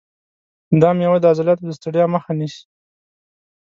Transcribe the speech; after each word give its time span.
دا 0.81 0.89
مېوه 0.97 1.17
د 1.21 1.25
عضلاتو 1.31 1.63
د 1.67 1.71
ستړیا 1.79 2.05
مخه 2.13 2.31
نیسي. 2.39 2.63